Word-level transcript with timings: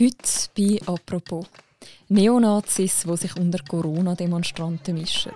Heute 0.00 0.16
bei 0.56 0.78
«Apropos» 0.86 1.44
Neonazis, 2.08 3.02
die 3.02 3.16
sich 3.16 3.36
unter 3.36 3.58
Corona-Demonstranten 3.64 4.94
mischen. 4.94 5.32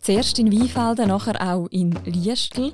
Zuerst 0.00 0.40
in 0.40 0.50
Weinfelden, 0.50 1.06
nachher 1.06 1.40
auch 1.40 1.68
in 1.70 1.96
Liestl. 2.04 2.72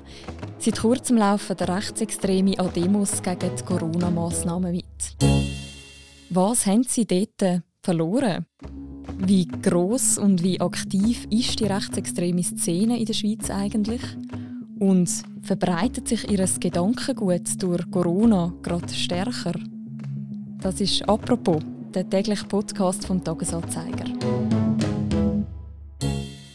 Seit 0.57 0.79
kurzem 0.79 1.17
laufen 1.17 1.55
der 1.55 1.75
Rechtsextreme 1.75 2.57
an 2.57 2.73
Demos 2.73 3.21
gegen 3.21 3.55
die 3.55 3.63
Corona-Massnahmen 3.63 4.71
mit. 4.71 5.17
Was 6.31 6.65
haben 6.65 6.81
sie 6.81 7.05
dort 7.05 7.61
verloren? 7.83 8.47
Wie 9.19 9.47
groß 9.47 10.17
und 10.17 10.41
wie 10.41 10.59
aktiv 10.59 11.27
ist 11.29 11.59
die 11.59 11.65
rechtsextreme 11.65 12.41
Szene 12.41 12.99
in 12.99 13.05
der 13.05 13.13
Schweiz 13.13 13.51
eigentlich? 13.51 14.01
Und 14.79 15.09
verbreitet 15.41 16.07
sich 16.07 16.29
ihr 16.29 16.45
Gedankengut 16.59 17.61
durch 17.61 17.89
Corona 17.89 18.53
gerade 18.61 18.93
stärker? 18.93 19.53
Das 20.61 20.79
ist 20.81 21.07
«Apropos», 21.09 21.63
der 21.93 22.07
tägliche 22.07 22.45
Podcast 22.45 23.05
vom 23.05 23.23
Tagesanzeiger. 23.23 24.05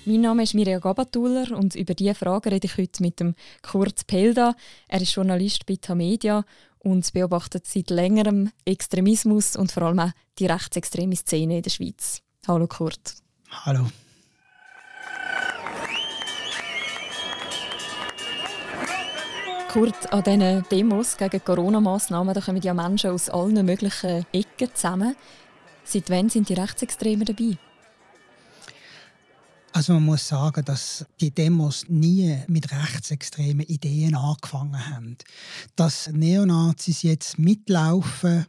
Mein 0.05 0.21
Name 0.21 0.43
ist 0.43 0.55
Mirja 0.55 0.79
Gabatuller 0.79 1.57
und 1.57 1.75
über 1.75 1.95
diese 1.95 2.15
Frage 2.15 2.53
rede 2.53 2.67
ich 2.67 2.77
heute 2.77 3.03
mit 3.03 3.19
dem 3.19 3.35
Kurt 3.63 4.07
Pelda. 4.07 4.55
Er 4.89 5.01
ist 5.01 5.15
Journalist 5.15 5.67
bei 5.67 5.77
Tamedia 5.81 6.45
und 6.79 7.13
beobachtet 7.13 7.67
seit 7.67 7.91
längerem 7.91 8.51
Extremismus 8.65 9.57
und 9.57 9.73
vor 9.73 9.85
allem 9.85 10.01
auch 10.01 10.11
die 10.39 10.47
rechtsextreme 10.47 11.17
Szene 11.17 11.57
in 11.57 11.63
der 11.63 11.71
Schweiz. 11.71 12.21
Hallo 12.47 12.67
Kurt. 12.67 13.15
Hallo. 13.65 13.87
Kurt, 19.73 20.13
an 20.13 20.23
diesen 20.23 20.69
Demos 20.71 21.17
gegen 21.17 21.43
Corona-Massnahmen 21.43 22.35
kommen 22.35 22.61
ja 22.61 22.75
Menschen 22.75 23.11
aus 23.11 23.31
allen 23.31 23.65
möglichen 23.65 24.27
Ecken 24.31 24.69
zusammen. 24.75 25.17
Seit 25.83 26.11
wann 26.11 26.29
sind 26.29 26.51
die 26.51 26.55
Rechtsextremen 26.55 27.25
dabei? 27.25 27.57
Also 29.75 29.95
man 29.95 30.05
muss 30.05 30.29
sagen, 30.29 30.65
dass 30.67 31.07
die 31.21 31.31
Demos 31.31 31.87
nie 31.89 32.39
mit 32.47 32.71
rechtsextremen 32.71 33.67
Ideen 33.67 34.15
angefangen 34.15 34.91
haben. 34.91 35.17
Dass 35.77 36.11
Neonazis 36.13 37.03
jetzt 37.03 37.39
mitlaufen, 37.39 38.45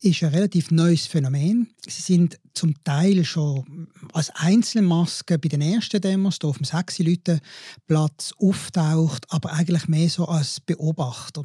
ist 0.00 0.22
ein 0.22 0.30
relativ 0.30 0.70
neues 0.70 1.06
Phänomen. 1.06 1.68
Sie 1.86 2.02
sind 2.02 2.38
zum 2.54 2.74
Teil 2.84 3.24
schon 3.24 3.88
als 4.12 4.30
Einzelmaske 4.30 5.38
bei 5.38 5.48
den 5.48 5.62
ersten 5.62 6.00
Demos 6.00 6.38
hier 6.40 6.50
auf 6.50 6.58
dem 6.58 6.64
Sechsi-Leute-Platz 6.64 8.32
auftaucht, 8.38 9.26
aber 9.30 9.52
eigentlich 9.52 9.88
mehr 9.88 10.08
so 10.08 10.26
als 10.26 10.60
Beobachter. 10.60 11.44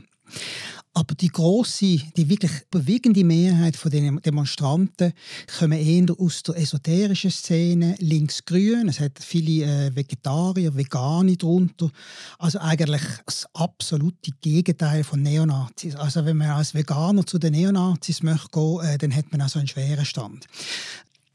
Aber 0.94 1.14
die 1.14 1.28
große, 1.28 2.00
die 2.16 2.30
wirklich 2.30 2.52
bewegende 2.72 3.24
Mehrheit 3.24 3.76
von 3.76 3.92
den 3.92 4.20
Demonstranten 4.22 5.14
kommen 5.60 5.80
eher 5.80 6.16
aus 6.18 6.42
der 6.42 6.58
esoterischen 6.58 7.30
Szene, 7.30 7.96
links-grün. 8.00 8.90
Es 8.90 9.00
hat 9.00 9.20
viele 9.22 9.66
äh, 9.66 9.96
Vegetarier, 9.96 10.76
Veganer 10.76 11.36
drunter. 11.36 11.92
Also 12.40 12.60
eigentlich 12.60 13.04
das 13.26 13.46
absolute 13.54 14.32
Gegenteil 14.42 15.04
von 15.04 15.22
Neonazis. 15.22 15.96
Also 15.96 16.26
wenn 16.26 16.38
man 16.38 16.50
als 16.50 16.74
Veganer 16.74 17.26
zu 17.26 17.38
den 17.38 17.54
Neonazis 17.54 18.24
möchte 18.24 18.50
gehen, 18.52 18.80
äh, 18.84 18.98
dann 18.98 19.16
hat 19.16 19.32
man 19.32 19.42
also 19.42 19.60
einen 19.60 19.68
schweren 19.68 20.06
Stand. 20.06 20.48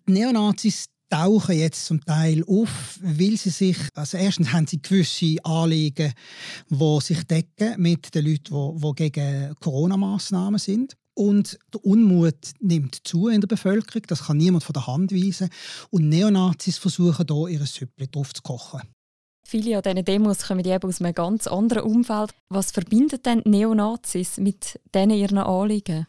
Neonazis 0.07 0.87
tauchen 1.13 1.59
jetzt 1.59 1.85
zum 1.85 2.03
Teil 2.05 2.43
auf, 2.47 2.99
weil 3.03 3.37
sie 3.37 3.51
sich, 3.51 3.77
also 3.95 4.17
erstens 4.17 4.53
haben 4.53 4.67
sie 4.67 4.81
gewisse 4.81 5.37
Anliegen, 5.45 6.13
die 6.71 7.01
sich 7.01 7.23
decken 7.25 7.81
mit 7.81 8.15
den 8.15 8.27
Leuten, 8.27 8.81
die, 8.81 8.95
gegen 8.95 9.55
Corona-Massnahmen 9.61 10.59
sind. 10.59 10.97
Und 11.15 11.59
der 11.75 11.85
Unmut 11.85 12.53
nimmt 12.61 13.07
zu 13.07 13.29
in 13.29 13.43
der 13.43 13.49
Bevölkerung, 13.49 14.03
das 14.07 14.25
kann 14.25 14.39
niemand 14.39 14.65
von 14.65 14.73
der 14.73 14.87
Hand 14.87 15.13
weisen. 15.13 15.51
Und 15.91 16.09
Neonazis 16.09 16.79
versuchen 16.79 17.27
hier 17.29 17.49
ihr 17.49 17.67
Süppli 17.67 18.09
drauf 18.11 18.33
zu 18.33 18.41
kochen. 18.41 18.81
Viele 19.47 19.77
an 19.77 19.83
diesen 19.83 20.05
Demos 20.07 20.47
kommen 20.47 20.65
eben 20.65 20.89
aus 20.89 21.03
einem 21.03 21.13
ganz 21.13 21.47
anderen 21.47 21.83
Umfeld. 21.83 22.31
Was 22.49 22.71
verbindet 22.71 23.27
denn 23.27 23.43
Neonazis 23.45 24.39
mit 24.39 24.81
diesen 24.95 25.11
ihren 25.11 25.39
Anliegen? 25.39 26.07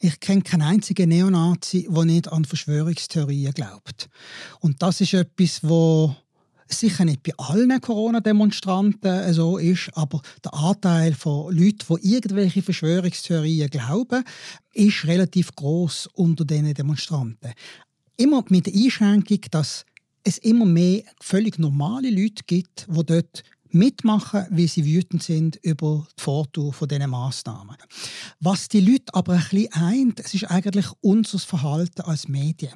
Ich 0.00 0.20
kenne 0.20 0.42
keinen 0.42 0.62
einzigen 0.62 1.08
Neonazi, 1.08 1.88
der 1.90 2.04
nicht 2.04 2.30
an 2.30 2.44
Verschwörungstheorien 2.44 3.52
glaubt. 3.52 4.08
Und 4.60 4.80
das 4.80 5.00
ist 5.00 5.14
etwas, 5.14 5.60
wo 5.62 6.14
sicher 6.68 7.04
nicht 7.04 7.24
bei 7.24 7.32
allen 7.36 7.80
Corona-Demonstranten 7.80 9.32
so 9.32 9.58
ist, 9.58 9.90
aber 9.94 10.22
der 10.44 10.54
Anteil 10.54 11.14
von 11.14 11.52
Leuten, 11.52 11.96
die 11.96 12.14
irgendwelche 12.14 12.62
Verschwörungstheorien 12.62 13.70
glauben, 13.70 14.22
ist 14.72 15.04
relativ 15.04 15.52
groß 15.56 16.10
unter 16.12 16.44
diesen 16.44 16.74
Demonstranten. 16.74 17.52
Immer 18.16 18.44
mit 18.50 18.66
der 18.66 18.74
Einschränkung, 18.74 19.40
dass 19.50 19.84
es 20.22 20.38
immer 20.38 20.66
mehr 20.66 21.02
völlig 21.20 21.58
normale 21.58 22.10
Leute 22.10 22.42
gibt, 22.46 22.86
die 22.88 23.06
dort 23.06 23.42
mitmachen, 23.70 24.46
weil 24.50 24.68
sie 24.68 24.84
wütend 24.84 25.22
sind 25.22 25.56
über 25.62 26.06
die 26.18 26.22
Vortour 26.22 26.72
von 26.72 26.88
diesen 26.88 27.10
Massnahmen. 27.10 27.76
Was 28.40 28.68
die 28.68 28.80
Leute 28.80 29.14
aber 29.14 29.34
ein 29.34 29.44
bisschen 29.50 29.72
eint, 29.72 30.20
ist 30.20 30.44
eigentlich 30.50 30.86
unser 31.00 31.38
Verhalten 31.38 32.02
als 32.02 32.28
Medien. 32.28 32.72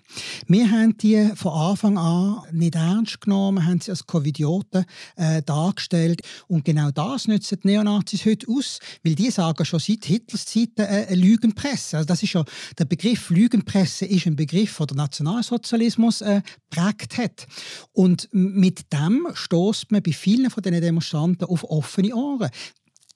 Wir 0.47 0.71
haben 0.71 0.97
die 0.99 1.31
von 1.35 1.53
Anfang 1.53 1.99
an 1.99 2.43
nicht 2.53 2.75
ernst 2.75 3.21
genommen, 3.21 3.67
haben 3.67 3.81
sie 3.81 3.91
als 3.91 4.07
Covidioten 4.07 4.85
äh, 5.17 5.43
dargestellt 5.43 6.23
und 6.49 6.65
genau 6.65 6.91
das 6.91 7.29
nutzen 7.29 7.59
die 7.63 7.69
Neonazis 7.69 8.25
heute 8.25 8.47
aus, 8.49 8.79
weil 9.03 9.15
die 9.15 9.31
sagen 9.31 9.65
schon 9.65 9.81
seit 9.81 10.05
Hitlers 10.05 10.47
Zeiten 10.47 10.83
äh, 10.83 11.15
Lügenpresse. 11.15 11.99
Also 11.99 12.07
das 12.07 12.23
ist 12.23 12.33
ja 12.33 12.45
der 12.79 12.85
Begriff 12.85 13.31
Lügenpresse 13.31 14.07
ist 14.07 14.27
ein 14.27 14.37
Begriff, 14.37 14.77
der 14.79 14.87
der 14.87 14.97
Nationalsozialismus 14.97 16.21
äh, 16.21 16.43
prägt 16.71 17.19
hat. 17.19 17.47
Und 17.93 18.29
mit 18.33 18.93
dem 18.93 19.29
stoßt 19.33 19.91
man 19.91 20.03
bei 20.03 20.13
vielen 20.13 20.51
von 20.51 20.63
den 20.63 20.75
Demonstranten 20.83 21.49
auf 21.49 21.65
offene 21.65 22.15
Ohren. 22.15 22.51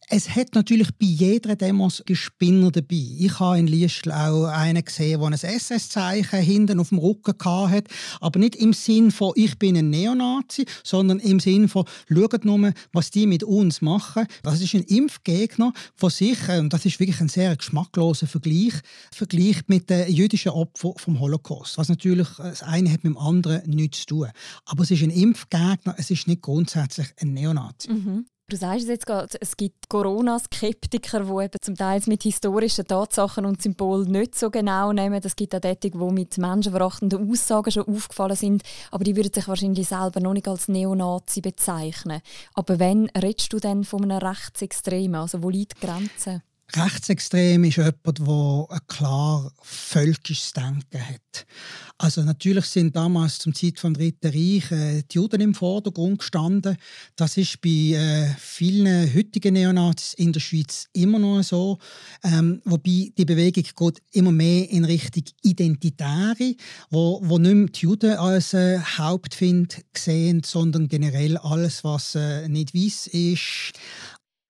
Es 0.09 0.37
hat 0.37 0.55
natürlich 0.55 0.89
bei 1.00 1.06
jeder 1.06 1.56
Demos 1.56 2.00
Spinner 2.12 2.71
dabei. 2.71 2.94
Ich 3.19 3.41
habe 3.41 3.59
in 3.59 3.67
Liestl 3.67 4.12
auch 4.12 4.44
einen 4.44 4.84
gesehen, 4.84 5.19
der 5.19 5.27
ein 5.27 5.33
SS-Zeichen 5.33 6.39
hinten 6.39 6.78
auf 6.78 6.91
dem 6.91 6.99
Rücken 6.99 7.34
hatte. 7.44 7.93
Aber 8.21 8.39
nicht 8.39 8.55
im 8.55 8.72
Sinn 8.72 9.11
von, 9.11 9.33
ich 9.34 9.59
bin 9.59 9.77
ein 9.77 9.91
Neonazi, 9.91 10.65
sondern 10.84 11.19
im 11.19 11.41
Sinn 11.41 11.69
von, 11.69 11.87
schaut 12.09 12.45
nur, 12.45 12.72
was 12.93 13.11
die 13.11 13.27
mit 13.27 13.43
uns 13.43 13.83
machen. 13.83 14.28
Das 14.45 14.61
ist 14.61 14.75
ein 14.75 14.83
Impfgegner 14.83 15.72
von 15.97 16.11
sich, 16.11 16.39
äh, 16.49 16.61
und 16.61 16.72
das 16.72 16.87
ist 16.87 17.00
wirklich 17.00 17.21
ein 17.21 17.28
sehr 17.28 17.56
geschmackloser 17.56 18.28
Vergleich, 18.28 18.75
Vergleich 19.11 19.62
mit 19.66 19.91
den 19.91 20.09
jüdischen 20.09 20.53
Opfern 20.53 20.93
vom 20.99 21.19
Holocaust. 21.19 21.78
Was 21.78 21.89
natürlich, 21.89 22.28
äh, 22.39 22.45
das 22.50 22.62
eine 22.62 22.93
hat 22.93 23.03
mit 23.03 23.12
dem 23.12 23.19
anderen 23.19 23.69
nichts 23.69 24.00
zu 24.03 24.06
tun. 24.06 24.28
Aber 24.66 24.84
es 24.84 24.91
ist 24.93 25.03
ein 25.03 25.11
Impfgegner, 25.11 25.97
es 25.99 26.12
ist 26.12 26.28
nicht 26.28 26.43
grundsätzlich 26.43 27.09
ein 27.21 27.34
Neonazi. 27.34 27.91
Mhm. 27.91 28.27
Du 28.49 28.57
sagst 28.57 28.84
es 28.84 28.89
jetzt 28.89 29.07
gerade, 29.07 29.37
es 29.41 29.57
gibt 29.57 29.89
Corona-Skeptiker, 29.89 31.25
die 31.25 31.45
eben 31.45 31.59
zum 31.61 31.75
Teil 31.75 32.01
mit 32.07 32.23
historischen 32.23 32.84
Tatsachen 32.84 33.45
und 33.45 33.61
Symbolen 33.61 34.09
nicht 34.09 34.39
so 34.39 34.51
genau 34.51 34.93
nehmen. 34.93 35.21
Es 35.25 35.34
gibt 35.34 35.53
auch 35.57 35.61
die, 35.61 35.91
die 35.91 35.99
mit 35.99 36.39
menschenverachtenden 36.39 37.29
Aussagen 37.29 37.73
schon 37.73 37.89
aufgefallen 37.89 38.37
sind, 38.37 38.62
aber 38.93 39.03
die 39.03 39.17
würden 39.17 39.33
sich 39.33 39.49
wahrscheinlich 39.49 39.89
selber 39.89 40.21
noch 40.21 40.33
nicht 40.33 40.47
als 40.47 40.69
Neonazi 40.69 41.41
bezeichnen. 41.41 42.21
Aber 42.55 42.79
wenn 42.79 43.11
redest 43.21 43.53
du 43.53 43.59
denn 43.59 43.83
von 43.83 44.05
einem 44.05 44.19
Rechtsextremen? 44.19 45.23
Also 45.23 45.43
wo 45.43 45.51
liegt 45.51 45.83
die 45.83 45.87
Grenze? 45.87 46.43
Rechtsextrem 46.75 47.65
ist 47.65 47.77
jemand, 47.77 48.04
der 48.04 48.66
ein 48.71 48.87
klar 48.88 49.53
völkisches 49.62 50.53
Denken 50.53 51.00
hat. 51.00 51.47
Also 51.99 52.22
natürlich 52.22 52.66
sind 52.66 52.94
damals 52.94 53.38
zum 53.38 53.54
Zeit 53.54 53.78
vom 53.78 53.94
Dritten 53.94 54.27
Reich 54.27 54.71
äh, 54.71 55.03
die 55.03 55.15
Juden 55.15 55.41
im 55.41 55.54
Vordergrund 55.54 56.19
gestanden. 56.19 56.77
Das 57.15 57.39
ist 57.39 57.63
bei 57.63 57.68
äh, 57.68 58.34
vielen 58.39 59.15
heutigen 59.15 59.54
Neonazis 59.54 60.13
in 60.15 60.33
der 60.33 60.41
Schweiz 60.41 60.89
immer 60.92 61.18
noch 61.18 61.42
so. 61.42 61.78
Ähm, 62.22 62.60
wobei 62.65 63.12
die 63.16 63.24
Bewegung 63.24 63.65
geht 63.65 64.03
immer 64.12 64.33
mehr 64.33 64.69
in 64.69 64.84
Richtung 64.84 65.24
Identitäre, 65.42 66.57
wo, 66.91 67.21
wo 67.22 67.39
nicht 67.39 67.54
mehr 67.54 67.66
die 67.69 67.80
Juden 67.80 68.16
als 68.16 68.53
äh, 68.53 68.78
Hauptfind 68.78 69.83
sehen, 69.97 70.42
sondern 70.45 70.89
generell 70.89 71.39
alles, 71.39 71.83
was 71.83 72.15
äh, 72.15 72.47
nicht 72.48 72.74
weiß 72.74 73.07
ist 73.07 73.72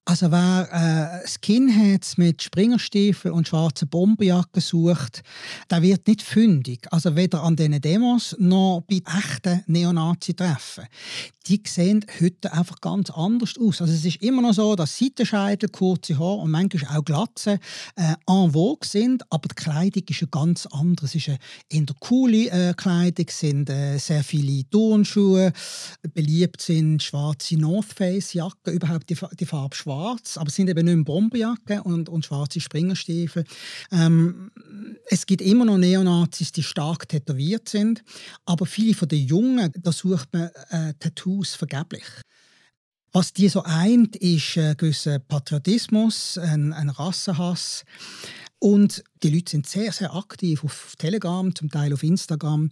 Also 0.09 0.31
wer 0.31 1.23
äh, 1.25 1.27
Skinheads 1.27 2.17
mit 2.17 2.41
Springerstiefeln 2.41 3.35
und 3.35 3.49
schwarzen 3.49 3.89
Bomberjacken 3.89 4.63
sucht, 4.63 5.25
der 5.69 5.83
wird 5.83 6.07
nicht 6.07 6.23
fündig. 6.23 6.87
Also 6.93 7.17
weder 7.17 7.43
an 7.43 7.57
diesen 7.57 7.81
Demos 7.81 8.37
noch 8.39 8.85
bei 8.89 9.03
echten 9.05 9.65
Neonazi-Treffen. 9.67 10.85
Die 11.49 11.61
sehen 11.67 12.05
heute 12.21 12.53
einfach 12.53 12.81
ganz 12.81 13.11
anders 13.11 13.55
aus. 13.59 13.81
Also 13.81 13.93
es 13.93 14.05
ist 14.05 14.23
immer 14.23 14.43
noch 14.43 14.55
so, 14.55 14.77
dass 14.77 14.97
Seitenscheitel, 14.97 15.69
kurze 15.71 16.17
Haare 16.17 16.43
und 16.43 16.53
manchmal 16.53 16.99
auch 16.99 17.05
Glatze 17.05 17.59
äh, 17.97 18.15
en 18.29 18.53
vogue 18.53 18.87
sind, 18.87 19.25
aber 19.31 19.49
die 19.49 19.55
Kleidung 19.57 20.05
ist 20.09 20.21
ja 20.21 20.29
ganz 20.31 20.67
anders. 20.67 21.15
Es 21.15 21.15
ist 21.17 21.29
eine 21.31 21.39
eher 21.69 21.95
coole 21.99 22.51
äh, 22.51 22.75
Kleidung, 22.75 23.27
sind 23.29 23.71
äh, 23.71 23.99
sehr 23.99 24.23
viele 24.23 24.69
Turnschuhe, 24.71 25.53
beliebt 26.15 26.61
sind 26.61 27.03
schwarze 27.03 27.57
North 27.57 27.93
Face 27.93 28.35
Jacken, 28.35 28.73
überhaupt 28.73 29.11
die, 29.11 29.17
die 29.39 29.47
Farbe 29.47 29.75
schwarz 29.75 29.96
schwarz, 29.97 30.37
aber 30.37 30.51
sind 30.51 30.69
eben 30.69 30.85
nicht 30.85 30.95
mehr 30.95 31.05
Bomberjacken 31.05 31.81
und, 31.81 32.09
und 32.09 32.25
schwarze 32.25 32.61
Springerstiefel. 32.61 33.45
Ähm, 33.91 34.51
es 35.09 35.27
gibt 35.27 35.43
immer 35.43 35.65
noch 35.65 35.79
Neonazis, 35.79 36.53
die 36.53 36.63
stark 36.63 37.09
tätowiert 37.09 37.69
sind, 37.69 38.03
aber 38.45 38.67
viele 38.67 38.95
von 38.95 39.09
den 39.09 39.27
Jungen, 39.27 39.73
da 39.77 39.93
sucht 39.93 40.29
man 40.33 40.51
äh, 40.71 40.95
Tattoos 40.99 41.55
vergeblich. 41.55 42.05
Was 43.13 43.33
die 43.33 43.49
so 43.49 43.63
eint, 43.63 44.17
ist 44.17 44.59
ein 44.59 44.77
gewisser 44.77 45.19
Patriotismus, 45.19 46.37
ein, 46.37 46.73
ein 46.73 46.91
Rassenhass. 46.91 47.85
Und 48.59 49.05
die 49.23 49.31
Leute 49.31 49.51
sind 49.51 49.67
sehr, 49.67 49.93
sehr 49.93 50.15
aktiv 50.15 50.65
auf 50.65 50.95
Telegram, 50.99 51.55
zum 51.55 51.71
Teil 51.71 51.93
auf 51.93 52.03
Instagram, 52.03 52.71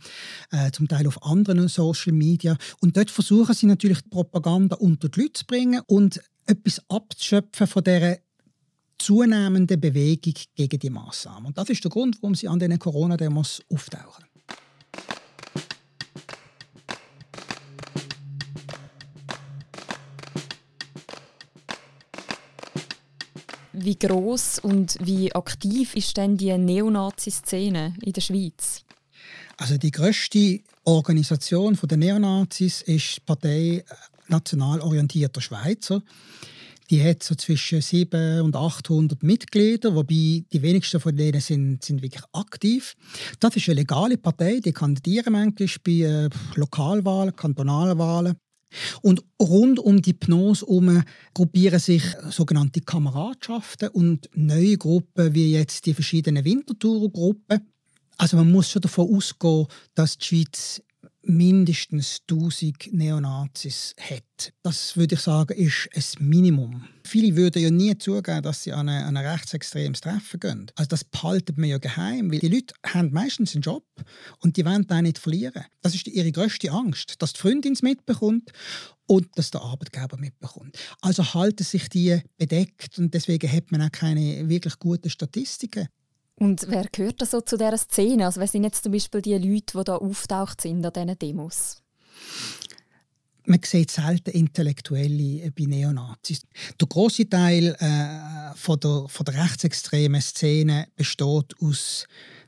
äh, 0.51 0.71
zum 0.71 0.89
Teil 0.89 1.07
auf 1.07 1.23
anderen 1.23 1.69
Social 1.69 2.13
Media. 2.13 2.57
Und 2.81 2.97
dort 2.97 3.11
versuchen 3.11 3.55
sie 3.55 3.67
natürlich 3.67 4.01
die 4.01 4.09
Propaganda 4.09 4.77
unter 4.77 5.09
die 5.09 5.21
Leute 5.21 5.35
zu 5.35 5.47
bringen 5.47 5.83
und 5.87 6.21
etwas 6.47 6.83
abzuschöpfen 6.89 7.67
von 7.67 7.85
dieser 7.85 8.19
zunehmenden 8.99 9.81
Bewegung 9.81 10.35
gegen 10.55 10.79
die 10.79 10.91
Massnahmen. 10.91 11.47
Und 11.47 11.59
das 11.59 11.69
ist 11.69 11.85
der 11.85 11.91
Grund, 11.91 12.17
warum 12.23 12.35
sie 12.35 12.49
an 12.49 12.59
diesen 12.59 12.79
Corona-Demos 12.79 13.63
auftauchen. 13.71 14.25
Wie 23.85 23.99
groß 23.99 24.61
und 24.61 24.97
wie 25.03 25.35
aktiv 25.35 25.95
ist 25.95 26.17
denn 26.17 26.39
die 26.39 26.57
Neonazi-Szene 26.57 27.93
in 28.01 28.13
der 28.15 28.21
Schweiz? 28.23 28.83
Also 29.59 29.77
die 29.77 29.91
größte 29.91 30.61
Organisation 30.85 31.79
der 31.83 31.99
Neonazis 31.99 32.81
ist 32.81 33.17
die 33.17 33.21
Partei 33.21 33.85
national 34.29 34.81
orientierter 34.81 35.43
Schweizer. 35.43 36.03
Die 36.89 37.05
hat 37.05 37.23
so 37.23 37.35
zwischen 37.35 37.83
700 37.83 38.43
und 38.43 38.57
800 38.57 39.23
Mitglieder, 39.23 39.95
wobei 39.95 40.45
die 40.51 40.63
wenigsten 40.63 40.99
von 40.99 41.15
denen 41.15 41.43
sind, 41.43 41.85
sind 41.85 42.01
wirklich 42.01 42.25
aktiv. 42.33 42.97
Das 43.39 43.55
ist 43.55 43.69
eine 43.69 43.81
legale 43.81 44.17
Partei, 44.17 44.61
die 44.65 44.73
kandidieren 44.73 45.35
manchmal 45.35 45.69
bei 45.85 45.93
äh, 45.93 46.31
Lokalwahlen, 46.55 47.37
Kantonalwahlen. 47.37 48.37
Und 49.03 49.23
rund 49.41 49.79
um 49.79 50.03
die 50.03 50.13
Pnos 50.13 50.63
herum 50.63 51.03
gruppieren 51.33 51.79
sich 51.79 52.03
sogenannte 52.31 52.81
Kameradschaften 52.81 53.89
und 53.89 54.29
neue 54.35 54.77
Gruppen, 54.79 55.35
wie 55.35 55.53
jetzt 55.53 55.87
die 55.87 55.95
verschiedenen 55.95 56.45
Wintertour-Gruppen. 56.45 57.61
Also 58.17 58.37
man 58.37 58.51
muss 58.51 58.71
schon 58.71 58.83
davon 58.83 59.15
ausgehen, 59.15 59.67
dass 59.95 60.19
die 60.19 60.25
Schweiz 60.25 60.83
mindestens 61.27 62.21
1000 62.31 62.93
Neonazis 62.93 63.95
hat. 64.01 64.53
Das 64.63 64.97
würde 64.97 65.15
ich 65.15 65.21
sagen, 65.21 65.55
ist 65.57 66.21
ein 66.21 66.29
Minimum. 66.29 66.85
Viele 67.07 67.37
würden 67.37 67.63
ja 67.63 67.71
nie 67.71 67.97
zugeben, 67.99 68.43
dass 68.43 68.63
sie 68.63 68.73
an 68.73 68.89
ein, 68.89 69.17
rechtsextremes 69.17 70.01
Treffen 70.01 70.41
gehen. 70.41 70.71
Also 70.75 70.89
das 70.89 71.05
behalten 71.05 71.57
wir 71.57 71.67
ja 71.67 71.79
geheim, 71.79 72.31
weil 72.31 72.39
die 72.39 72.49
Leute 72.49 72.75
haben 72.85 73.13
meistens 73.13 73.55
einen 73.55 73.63
Job 73.63 73.85
und 74.41 74.57
die 74.57 74.65
wollen 74.65 74.87
den 74.87 75.05
nicht 75.05 75.19
verlieren. 75.19 75.65
Das 75.83 75.95
ist 75.95 76.07
ihre 76.07 76.33
größte 76.33 76.71
Angst, 76.71 77.21
dass 77.21 77.33
die 77.33 77.41
Freundin 77.41 77.75
es 77.75 77.83
mitbekommt 77.83 78.53
und 79.07 79.29
dass 79.37 79.51
der 79.51 79.63
Arbeitgeber 79.63 80.17
mitbekommt. 80.17 80.79
Also 81.01 81.35
halten 81.35 81.65
sich 81.65 81.89
die 81.89 82.21
bedeckt 82.37 82.99
und 82.99 83.13
deswegen 83.15 83.51
hat 83.51 83.71
man 83.71 83.83
auch 83.83 83.93
keine 83.93 84.49
wirklich 84.49 84.79
guten 84.79 85.11
Statistiken. 85.11 85.89
Und 86.37 86.67
wer 86.69 86.87
gehört 86.91 87.23
da 87.23 87.27
so 87.27 87.41
zu 87.41 87.57
dieser 87.57 87.79
Szene? 87.79 88.27
Also 88.27 88.41
wer 88.41 88.49
sind 88.49 88.65
jetzt 88.65 88.83
zum 88.83 88.93
Beispiel 88.93 89.23
die 89.23 89.35
Leute, 89.35 89.79
die 89.79 89.85
da 89.85 89.97
auftaucht 89.97 90.61
sind 90.61 90.85
an 90.85 90.93
diesen 90.93 91.19
Demos? 91.19 91.77
Man 93.47 93.61
sieht 93.63 93.91
selten 93.91 94.31
Intellektuelle 94.31 95.51
bei 95.53 95.65
Neonazis. 95.65 96.43
Der 96.81 96.89
große 96.89 97.29
Teil 97.29 97.77
äh, 97.79 98.57
von, 98.57 98.81
der, 98.81 99.05
von 99.09 99.25
der 99.27 99.35
rechtsextremen 99.35 100.23
Szene 100.23 100.89
besteht 100.97 101.55
aus 101.61 102.07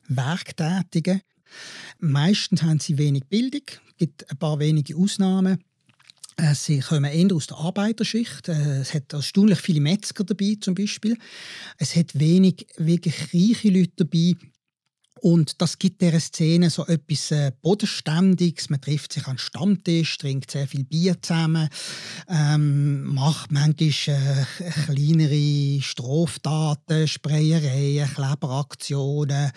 Werktätigen. 0.09 1.21
Meistens 1.99 2.62
haben 2.62 2.81
sie 2.81 2.97
wenig 2.97 3.27
Bildung, 3.27 3.62
es 3.88 3.97
gibt 3.99 4.31
ein 4.31 4.38
paar 4.38 4.59
wenige 4.59 4.97
Ausnahmen. 4.97 5.62
Äh, 6.37 6.55
sie 6.55 6.81
kommen 6.81 7.05
eher 7.05 7.35
aus 7.35 7.47
der 7.47 7.56
Arbeiterschicht. 7.56 8.49
Äh, 8.49 8.81
es 8.81 8.94
hat 8.94 9.12
erstaunlich 9.12 9.59
viele 9.59 9.81
Metzger 9.81 10.25
dabei, 10.25 10.56
zum 10.61 10.75
Beispiel. 10.75 11.17
Es 11.79 11.97
hat 11.97 12.19
wenig 12.19 12.67
wirklich 12.77 13.33
reiche 13.33 13.71
Leute 13.71 14.05
dabei. 14.05 14.35
Und 15.23 15.62
das 15.62 15.79
gibt 15.79 16.03
dieser 16.03 16.21
Szene 16.21 16.69
so 16.69 16.87
etwas 16.87 17.31
äh, 17.31 17.50
Bodenständiges. 17.62 18.69
Man 18.69 18.83
trifft 18.83 19.15
sich 19.15 19.27
an 19.27 19.38
Stammtisch, 19.38 20.19
trinkt 20.19 20.50
sehr 20.50 20.69
viel 20.69 20.85
Bier 20.85 21.21
zusammen, 21.23 21.71
ähm, 22.29 23.03
macht 23.15 23.50
manchmal 23.50 23.88
äh, 24.09 24.71
kleinere 24.85 25.83
Straftaten, 25.83 27.09
Sprayereien, 27.09 28.12
Kleberaktionen. 28.12 29.53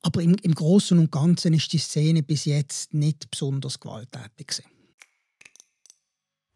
Aber 0.00 0.22
im, 0.22 0.36
im 0.40 0.54
Großen 0.54 0.98
und 0.98 1.12
Ganzen 1.12 1.52
ist 1.52 1.72
die 1.72 1.78
Szene 1.78 2.22
bis 2.22 2.46
jetzt 2.46 2.94
nicht 2.94 3.30
besonders 3.30 3.78
gewalttätig. 3.78 4.46
Gewesen. 4.46 4.77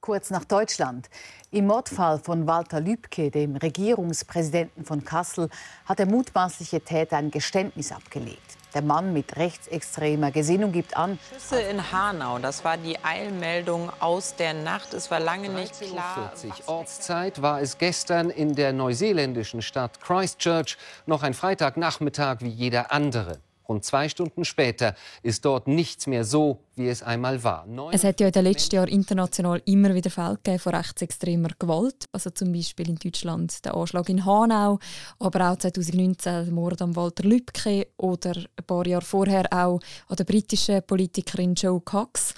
Kurz 0.03 0.31
nach 0.31 0.45
Deutschland. 0.45 1.09
Im 1.53 1.69
Mordfall 1.69 2.19
von 2.19 2.49
Walter 2.49 2.81
Lübcke, 2.81 3.31
dem 3.31 3.55
Regierungspräsidenten 3.55 4.85
von 4.85 5.05
Kassel, 5.05 5.49
hat 5.85 6.01
der 6.01 6.07
mutmaßliche 6.07 6.81
Täter 6.81 7.19
ein 7.19 7.31
Geständnis 7.31 7.93
abgelegt. 7.93 8.59
Der 8.75 8.83
Mann 8.83 9.13
mit 9.13 9.37
rechtsextremer 9.37 10.33
Gesinnung 10.33 10.73
gibt 10.73 10.97
an. 10.97 11.21
Schüsse 11.33 11.61
in 11.61 11.93
Hanau, 11.93 12.41
das 12.41 12.65
war 12.65 12.79
die 12.79 12.99
Eilmeldung 13.05 13.93
aus 14.01 14.35
der 14.35 14.55
Nacht. 14.55 14.93
Es 14.93 15.09
war 15.13 15.21
lange 15.21 15.51
nicht 15.51 15.81
klar. 15.81 16.33
40 16.35 16.67
Ortszeit 16.67 17.41
war 17.41 17.61
es 17.61 17.79
gestern 17.79 18.29
in 18.31 18.57
der 18.57 18.73
neuseeländischen 18.73 19.63
Stadt 19.63 20.01
Christchurch 20.01 20.79
noch 21.07 21.23
ein 21.23 21.33
Freitagnachmittag 21.33 22.39
wie 22.41 22.49
jeder 22.49 22.91
andere. 22.91 23.39
Rund 23.69 23.85
zwei 23.85 24.09
Stunden 24.09 24.44
später 24.44 24.94
ist 25.23 25.44
dort 25.44 25.69
nichts 25.69 26.06
mehr 26.06 26.25
so, 26.25 26.61
wie 26.75 26.88
es 26.88 27.03
einmal 27.03 27.43
war. 27.44 27.67
Neun 27.67 27.93
es 27.93 28.05
hat 28.05 28.20
ja 28.20 28.26
in 28.26 28.32
den 28.32 28.44
letzten 28.44 28.76
Jahren 28.76 28.88
international 28.88 29.62
immer 29.64 29.94
wieder 29.94 30.11
Fälle 30.11 30.38
von 30.59 30.75
rechtsextremer 30.75 31.50
Gewalt. 31.59 32.06
Also 32.12 32.31
zum 32.31 32.53
Beispiel 32.53 32.88
in 32.88 32.97
Deutschland 32.97 33.64
der 33.64 33.75
Anschlag 33.75 34.09
in 34.09 34.25
Hanau, 34.25 34.79
aber 35.19 35.50
auch 35.50 35.56
2019 35.56 36.44
der 36.44 36.53
Mord 36.53 36.82
an 36.82 36.97
Walter 36.97 37.25
Lübcke 37.25 37.88
oder 37.97 38.37
ein 38.37 38.64
paar 38.67 38.87
Jahre 38.87 39.05
vorher 39.05 39.47
auch 39.53 39.81
an 40.08 40.17
der 40.17 40.25
britischen 40.25 40.82
Politikerin 40.82 41.55
Joe 41.55 41.81
Cox. 41.81 42.35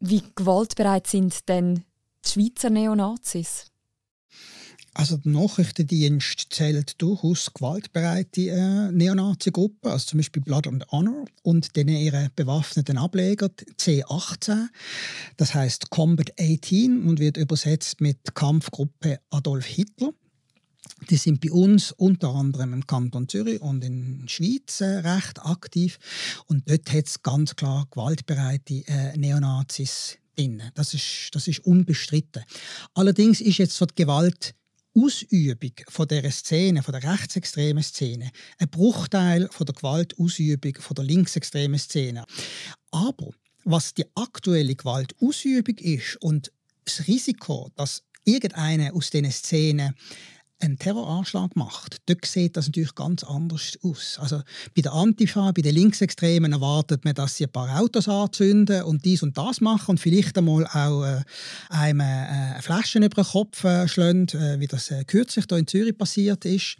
Wie 0.00 0.22
gewaltbereit 0.34 1.06
sind 1.06 1.48
denn 1.48 1.84
die 2.24 2.28
Schweizer 2.28 2.70
Neonazis? 2.70 3.71
Also 4.94 5.16
der 5.16 5.32
Nachrichtendienst 5.32 6.48
zählt 6.50 7.00
durchaus 7.00 7.52
gewaltbereite 7.54 8.50
äh, 8.50 8.92
Neonazi-Gruppen, 8.92 9.90
also 9.90 10.06
zum 10.06 10.18
Beispiel 10.18 10.42
Blood 10.42 10.66
and 10.66 10.86
Honor 10.92 11.24
und 11.42 11.74
den 11.76 11.88
ihre 11.88 12.30
bewaffneten 12.36 12.98
Ableger 12.98 13.46
C18. 13.78 14.68
Das 15.38 15.54
heißt 15.54 15.88
Combat 15.88 16.32
18 16.38 17.04
und 17.04 17.20
wird 17.20 17.38
übersetzt 17.38 18.02
mit 18.02 18.34
Kampfgruppe 18.34 19.18
Adolf 19.30 19.64
Hitler. 19.64 20.12
Die 21.08 21.16
sind 21.16 21.40
bei 21.40 21.50
uns 21.50 21.92
unter 21.92 22.34
anderem 22.34 22.74
im 22.74 22.86
Kanton 22.86 23.28
Zürich 23.28 23.62
und 23.62 23.82
in 23.82 24.24
Schweiz 24.28 24.82
äh, 24.82 24.98
recht 24.98 25.40
aktiv. 25.44 25.98
Und 26.46 26.68
dort 26.68 26.92
hat 26.92 27.06
es 27.06 27.22
ganz 27.22 27.56
klar 27.56 27.86
gewaltbereite 27.90 28.84
äh, 28.86 29.16
Neonazis 29.16 30.18
drin. 30.36 30.62
Das 30.74 30.92
ist, 30.94 31.30
das 31.32 31.48
ist 31.48 31.60
unbestritten. 31.60 32.44
Allerdings 32.94 33.40
ist 33.40 33.58
jetzt 33.58 33.76
so 33.76 33.86
die 33.86 33.94
Gewalt 33.94 34.54
Ausübung 34.94 35.72
von 35.88 36.08
der 36.08 36.30
Szene, 36.30 36.82
von 36.82 36.92
der 36.92 37.02
rechtsextremen 37.02 37.82
Szene, 37.82 38.30
ein 38.58 38.68
Bruchteil 38.68 39.48
von 39.50 39.66
der 39.66 39.74
Gewaltausübung 39.74 40.74
von 40.78 40.94
der 40.94 41.04
linksextremen 41.04 41.78
Szene. 41.78 42.24
Aber 42.90 43.30
was 43.64 43.94
die 43.94 44.04
aktuelle 44.14 44.74
Gewaltausübung 44.74 45.76
ist 45.78 46.16
und 46.20 46.52
das 46.84 47.06
Risiko, 47.06 47.70
dass 47.76 48.02
irgendeine 48.24 48.92
aus 48.92 49.10
diesen 49.10 49.30
Szenen 49.30 49.94
einen 50.62 50.78
Terroranschlag 50.78 51.56
macht, 51.56 51.96
dort 52.06 52.24
sieht 52.24 52.56
das 52.56 52.66
natürlich 52.66 52.94
ganz 52.94 53.24
anders 53.24 53.78
aus. 53.82 54.18
Also 54.20 54.42
bei 54.74 54.82
der 54.82 54.92
Antifa, 54.92 55.50
bei 55.52 55.62
den 55.62 55.74
Linksextremen 55.74 56.52
erwartet 56.52 57.04
man, 57.04 57.14
dass 57.14 57.36
sie 57.36 57.44
ein 57.44 57.52
paar 57.52 57.80
Autos 57.80 58.08
anzünden 58.08 58.82
und 58.84 59.04
dies 59.04 59.22
und 59.22 59.36
das 59.36 59.60
machen 59.60 59.92
und 59.92 60.00
vielleicht 60.00 60.38
einmal 60.38 60.66
auch 60.66 61.04
äh, 61.04 61.22
einem 61.68 62.00
äh, 62.00 62.62
Flaschen 62.62 63.02
über 63.02 63.22
den 63.22 63.30
Kopf 63.30 63.64
äh, 63.64 63.88
schlagen, 63.88 64.28
äh, 64.28 64.60
wie 64.60 64.66
das 64.66 64.90
äh, 64.90 65.04
kürzlich 65.04 65.46
hier 65.48 65.58
in 65.58 65.66
Zürich 65.66 65.98
passiert 65.98 66.44
ist. 66.44 66.76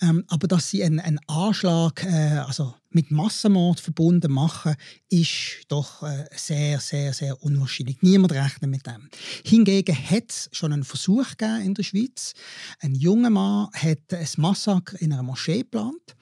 Ähm, 0.00 0.24
aber 0.28 0.48
dass 0.48 0.70
sie 0.70 0.82
einen, 0.82 1.00
einen 1.00 1.20
Anschlag, 1.26 2.04
äh, 2.04 2.38
also 2.46 2.74
mit 2.90 3.10
Massenmord 3.10 3.80
verbunden 3.80 4.32
machen, 4.32 4.74
ist 5.08 5.64
doch 5.68 6.02
äh, 6.02 6.24
sehr, 6.34 6.80
sehr, 6.80 7.12
sehr 7.12 7.42
unwahrscheinlich. 7.42 8.00
Niemand 8.02 8.32
rechnet 8.32 8.70
mit 8.70 8.86
dem. 8.86 9.08
Hingegen 9.44 9.94
hat 9.94 10.30
es 10.30 10.48
schon 10.52 10.72
einen 10.72 10.84
Versuch 10.84 11.26
in 11.62 11.74
der 11.74 11.82
Schweiz. 11.82 12.32
Ein 12.80 12.94
junger 12.94 13.30
Mann 13.30 13.68
hat 13.74 14.12
ein 14.12 14.28
Massaker 14.36 15.00
in 15.00 15.12
einer 15.12 15.22
Moschee 15.22 15.58
geplant 15.58 16.16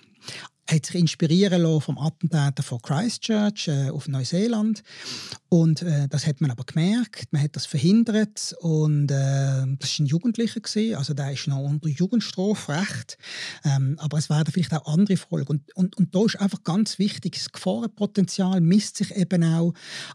hat 0.69 0.87
sich 0.87 0.97
inspirieren 0.97 1.63
lassen 1.63 1.81
vom 1.81 1.99
Attentäter 1.99 2.63
von 2.63 2.83
Christchurch 2.83 3.69
äh, 3.69 3.91
auf 3.91 4.09
Neuseeland. 4.09 4.83
Und 5.49 5.83
äh, 5.83 6.09
das 6.09 6.27
hat 6.27 6.41
man 6.41 6.51
aber 6.51 6.65
gemerkt, 6.65 7.33
man 7.33 7.43
hat 7.43 7.55
das 7.55 7.67
verhindert. 7.67 8.55
Und 8.61 9.11
äh, 9.11 9.65
das 9.79 9.99
war 9.99 10.01
ein 10.01 10.07
Jugendlicher 10.07 10.61
gewesen, 10.61 10.97
also 10.97 11.15
der 11.15 11.33
ist 11.33 11.47
noch 11.47 11.61
unter 11.61 11.89
Jugendstrafrecht, 11.89 13.17
ähm, 13.65 13.97
aber 13.99 14.19
es 14.19 14.29
werden 14.29 14.53
vielleicht 14.53 14.75
auch 14.75 14.87
andere 14.93 15.17
Folgen. 15.17 15.49
Und, 15.49 15.77
und, 15.77 15.97
und 15.97 16.15
da 16.15 16.25
ist 16.25 16.41
einfach 16.41 16.65
ganz 16.65 16.99
wichtig, 16.99 17.35
das 17.35 17.53
Gefahrenpotenzial 17.53 18.61
misst 18.61 18.97
sich 18.97 19.15
eben 19.15 19.45
auch 19.45 19.73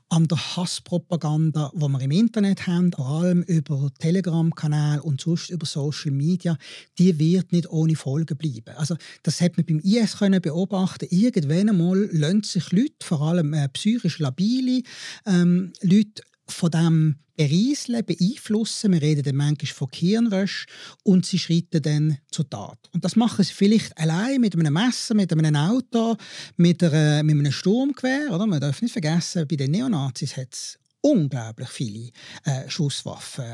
an 0.09 0.27
der 0.27 0.57
Hasspropaganda, 0.57 1.71
die 1.73 1.87
wir 1.87 2.01
im 2.01 2.11
Internet 2.11 2.67
haben, 2.67 2.91
vor 2.91 3.07
allem 3.07 3.41
über 3.43 3.89
Telegram-Kanäle 3.99 5.01
und 5.01 5.21
sonst 5.21 5.49
über 5.49 5.65
Social 5.65 6.11
Media, 6.11 6.57
die 6.97 7.17
wird 7.19 7.53
nicht 7.53 7.69
ohne 7.69 7.95
Folgen 7.95 8.37
bleiben. 8.37 8.75
Also 8.75 8.95
das 9.23 9.39
hat 9.39 9.55
man 9.55 9.65
beim 9.65 9.79
IS 9.79 10.17
können 10.17 10.40
beobachten, 10.41 11.07
irgendwann 11.09 11.69
einmal 11.69 12.09
lassen 12.11 12.43
sich 12.43 12.71
Leute, 12.71 12.95
vor 13.03 13.21
allem 13.21 13.53
äh, 13.53 13.67
psychisch 13.69 14.19
labile 14.19 14.83
ähm, 15.25 15.73
Leute, 15.81 16.23
von 16.47 16.71
dem 16.71 17.15
berieseln, 17.35 18.05
beeinflussen. 18.05 18.91
Wir 18.91 19.01
reden 19.01 19.23
dann 19.23 19.35
manchmal 19.35 19.73
von 19.73 19.89
Kirnwäsche 19.89 20.67
und 21.03 21.25
sie 21.25 21.39
schreiten 21.39 21.81
dann 21.81 22.17
zur 22.29 22.49
Tat. 22.49 22.77
Und 22.93 23.03
das 23.03 23.15
machen 23.15 23.43
sie 23.43 23.53
vielleicht 23.53 23.97
allein 23.97 24.41
mit 24.41 24.55
einem 24.55 24.73
Messer, 24.73 25.15
mit 25.15 25.31
einem 25.31 25.55
Auto, 25.55 26.17
mit, 26.57 26.83
einer, 26.83 27.23
mit 27.23 27.37
einem 27.37 27.51
Sturmgewehr. 27.51 28.31
Oder? 28.31 28.45
Man 28.45 28.59
darf 28.59 28.81
nicht 28.81 28.91
vergessen, 28.91 29.47
bei 29.47 29.55
den 29.55 29.71
Neonazis 29.71 30.37
hat 30.37 30.53
es 30.53 30.77
unglaublich 31.01 31.69
viele 31.69 32.11
äh, 32.45 32.69
Schusswaffen. 32.69 33.45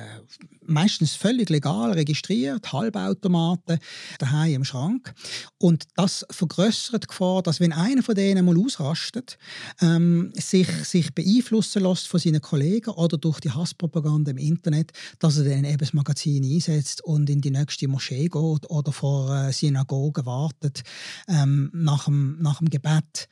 Meistens 0.65 1.13
völlig 1.13 1.49
legal 1.49 1.93
registriert, 1.93 2.71
Halbautomaten 2.73 3.79
daheim 4.19 4.55
im 4.55 4.63
Schrank. 4.65 5.13
Und 5.57 5.85
das 5.95 6.25
vergrößert 6.29 7.03
die 7.03 7.07
Gefahr, 7.07 7.41
dass 7.41 7.59
wenn 7.59 7.71
einer 7.71 8.03
von 8.03 8.15
denen 8.15 8.45
mal 8.45 8.57
ausrastet, 8.57 9.37
ähm, 9.81 10.31
sich, 10.35 10.67
sich 10.83 11.13
beeinflussen 11.15 11.83
lässt 11.83 12.07
von 12.07 12.19
seinen 12.19 12.41
Kollegen 12.41 12.91
oder 12.91 13.17
durch 13.17 13.39
die 13.39 13.51
Hasspropaganda 13.51 14.31
im 14.31 14.37
Internet, 14.37 14.91
dass 15.19 15.37
er 15.37 15.45
dann 15.45 15.63
eben 15.63 15.77
das 15.77 15.93
Magazin 15.93 16.43
einsetzt 16.43 17.03
und 17.03 17.29
in 17.29 17.41
die 17.41 17.51
nächste 17.51 17.87
Moschee 17.87 18.27
geht 18.27 18.69
oder 18.69 18.91
vor 18.91 19.33
äh, 19.33 19.53
Synagogen 19.53 20.25
wartet 20.25 20.83
ähm, 21.29 21.71
nach, 21.73 22.05
dem, 22.05 22.37
nach 22.41 22.59
dem 22.59 22.69
Gebet 22.69 23.29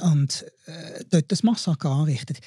und 0.00 0.46
äh, 0.66 1.04
dort 1.10 1.30
das 1.30 1.42
Massaker 1.42 1.90
anrichtet 1.90 2.40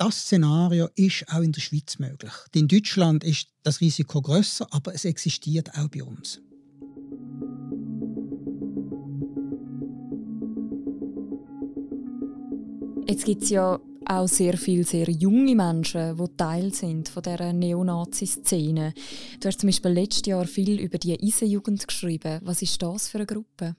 das 0.00 0.22
Szenario 0.22 0.88
ist 0.94 1.26
auch 1.28 1.42
in 1.42 1.52
der 1.52 1.60
Schweiz 1.60 1.98
möglich. 1.98 2.32
In 2.54 2.68
Deutschland 2.68 3.22
ist 3.22 3.48
das 3.62 3.82
Risiko 3.82 4.22
größer, 4.22 4.66
aber 4.70 4.94
es 4.94 5.04
existiert 5.04 5.70
auch 5.76 5.88
bei 5.88 6.02
uns. 6.02 6.40
Jetzt 13.06 13.26
gibt 13.26 13.42
es 13.42 13.50
ja 13.50 13.78
auch 14.06 14.28
sehr 14.28 14.56
viele 14.56 14.84
sehr 14.84 15.10
junge 15.10 15.54
Menschen, 15.54 16.16
die 16.16 16.36
Teil 16.36 16.72
sind 16.72 17.10
von 17.10 17.22
dieser 17.22 17.52
Neonazi-Szene. 17.52 18.94
Du 19.38 19.48
hast 19.48 19.60
zum 19.60 19.68
Beispiel 19.68 19.90
letztes 19.90 20.26
Jahr 20.26 20.46
viel 20.46 20.80
über 20.80 20.96
die 20.96 21.20
Eisenjugend 21.20 21.86
geschrieben. 21.86 22.40
Was 22.42 22.62
ist 22.62 22.80
das 22.80 23.08
für 23.08 23.18
eine 23.18 23.26
Gruppe? 23.26 23.76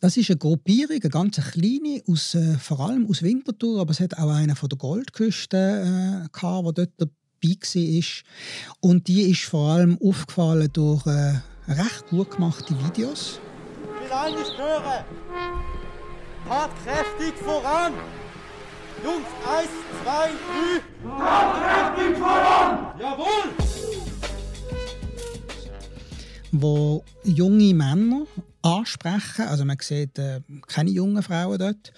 Das 0.00 0.16
ist 0.16 0.30
eine 0.30 0.38
Gruppierung, 0.38 0.98
eine 1.00 1.10
ganz 1.10 1.36
kleine, 1.36 2.02
aus, 2.08 2.34
äh, 2.34 2.56
vor 2.58 2.80
allem 2.80 3.06
aus 3.08 3.22
Winterthur, 3.22 3.80
aber 3.80 3.90
es 3.90 4.00
hat 4.00 4.16
auch 4.16 4.30
eine 4.30 4.56
von 4.56 4.68
der 4.68 4.78
Goldküste, 4.78 6.24
äh, 6.24 6.28
gehabt, 6.32 6.78
der 6.78 6.86
dort 6.86 6.90
dabei 6.96 7.10
war. 7.42 8.80
Und 8.80 9.08
die 9.08 9.22
ist 9.30 9.42
vor 9.42 9.72
allem 9.72 9.98
aufgefallen 10.02 10.70
durch 10.72 11.06
äh, 11.06 11.40
recht 11.68 12.06
gut 12.08 12.30
gemachte 12.30 12.74
Videos. 12.84 13.40
Ich 13.84 14.10
will 14.10 14.12
alle 14.12 14.44
stören! 14.44 15.04
Tatkräftig 16.48 17.34
voran! 17.44 17.92
Jungs, 19.04 19.26
eins, 19.46 19.70
zwei, 20.02 20.30
drei! 20.48 21.18
Tatkräftig 21.18 22.18
voran! 22.18 23.00
Jawohl! 23.00 23.70
Wo 26.52 27.04
junge 27.22 27.74
Männer 27.74 28.26
ansprechen. 28.62 29.42
Also 29.42 29.64
man 29.64 29.76
sieht 29.80 30.18
äh, 30.18 30.40
keine 30.66 30.90
jungen 30.90 31.22
Frauen 31.22 31.58
dort. 31.58 31.92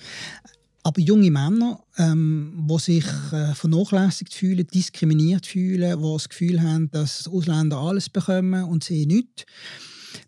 Aber 0.84 1.00
junge 1.00 1.30
Männer, 1.30 1.80
ähm, 1.96 2.66
die 2.68 2.78
sich 2.78 3.04
äh, 3.32 3.54
vernachlässigt 3.54 4.34
fühlen, 4.34 4.66
diskriminiert 4.66 5.46
fühlen, 5.46 5.98
die 5.98 6.12
das 6.12 6.28
Gefühl 6.28 6.60
haben, 6.60 6.90
dass 6.90 7.28
Ausländer 7.28 7.78
alles 7.78 8.08
bekommen 8.08 8.64
und 8.64 8.82
sie 8.82 9.06
nicht. 9.06 9.46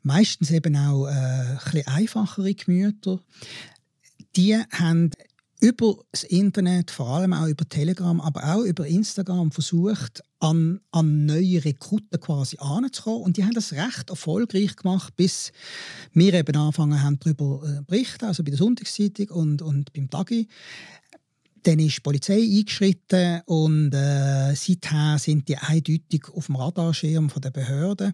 Meistens 0.02 0.50
eben 0.50 0.76
auch 0.76 1.06
äh, 1.06 1.56
ein 1.72 1.86
einfachere 1.86 2.54
Gemüter. 2.54 3.18
Die 4.36 4.56
haben 4.70 5.10
über 5.60 5.96
das 6.10 6.24
Internet, 6.24 6.90
vor 6.90 7.08
allem 7.08 7.32
auch 7.32 7.46
über 7.46 7.68
Telegram, 7.68 8.20
aber 8.20 8.54
auch 8.54 8.62
über 8.62 8.86
Instagram 8.86 9.50
versucht, 9.50 10.22
an, 10.40 10.80
an 10.90 11.26
neue 11.26 11.64
Rekruten 11.64 12.20
quasi 12.20 12.58
anzukommen. 12.58 13.22
Und 13.22 13.36
die 13.36 13.44
haben 13.44 13.54
das 13.54 13.72
recht 13.72 14.10
erfolgreich 14.10 14.76
gemacht, 14.76 15.16
bis 15.16 15.52
wir 16.12 16.34
eben 16.34 16.56
angefangen 16.56 17.02
haben, 17.02 17.18
darüber 17.20 17.62
zu 17.62 17.66
äh, 17.66 17.82
berichten, 17.86 18.26
also 18.26 18.44
bei 18.44 18.50
der 18.50 18.58
Sonntagszeitung 18.58 19.28
und, 19.30 19.62
und 19.62 19.92
beim 19.92 20.10
Tagi. 20.10 20.48
Dann 21.62 21.78
ist 21.78 21.96
die 21.96 22.00
Polizei 22.02 22.42
eingeschritten 22.42 23.40
und 23.46 23.94
äh, 23.94 24.54
seither 24.54 25.18
sind 25.18 25.48
die 25.48 25.56
eindeutig 25.56 26.28
auf 26.34 26.46
dem 26.46 26.56
Radarschirm 26.56 27.30
der 27.42 27.50
Behörden. 27.50 28.12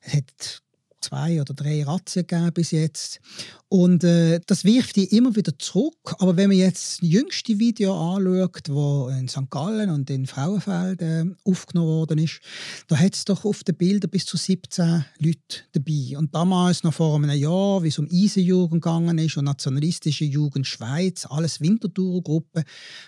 Es 0.00 0.14
hat 0.14 0.62
zwei 1.00 1.40
oder 1.40 1.54
drei 1.54 1.84
Razzien 1.84 2.26
gegeben 2.26 2.52
bis 2.52 2.70
jetzt. 2.70 3.20
Und 3.68 4.04
äh, 4.04 4.40
das 4.46 4.64
wirft 4.64 4.96
die 4.96 5.16
immer 5.16 5.34
wieder 5.34 5.58
zurück. 5.58 6.14
Aber 6.18 6.36
wenn 6.36 6.48
man 6.48 6.58
jetzt 6.58 7.02
das 7.02 7.08
jüngste 7.08 7.58
Video 7.58 8.14
anschaut, 8.14 8.68
das 8.68 9.18
in 9.18 9.28
St. 9.28 9.50
Gallen 9.50 9.90
und 9.90 10.08
in 10.08 10.26
Frauenfeld 10.26 11.02
äh, 11.02 11.24
aufgenommen 11.44 11.88
worden 11.88 12.18
ist, 12.18 12.40
da 12.88 12.96
hat 12.96 13.14
es 13.14 13.24
doch 13.24 13.44
auf 13.44 13.64
den 13.64 13.76
Bildern 13.76 14.10
bis 14.10 14.24
zu 14.24 14.36
17 14.36 15.04
Leute 15.18 15.38
dabei. 15.72 16.16
Und 16.16 16.34
damals, 16.34 16.84
noch 16.84 16.94
vor 16.94 17.16
einem 17.16 17.30
Jahr, 17.30 17.82
wie 17.82 17.88
es 17.88 17.98
um 17.98 18.08
Eisenjugend 18.10 18.82
gegangen 18.82 19.18
ist 19.18 19.36
und 19.36 19.44
nationalistische 19.44 20.24
Jugend 20.24 20.66
Schweiz, 20.66 21.26
alles 21.28 21.60
Winterthur-Gruppe, 21.60 22.64